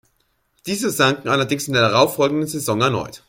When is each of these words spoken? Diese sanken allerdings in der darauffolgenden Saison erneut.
Diese 0.65 0.89
sanken 0.89 1.29
allerdings 1.29 1.67
in 1.67 1.73
der 1.75 1.83
darauffolgenden 1.83 2.47
Saison 2.47 2.81
erneut. 2.81 3.19